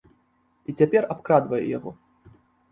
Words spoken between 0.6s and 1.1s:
І цяпер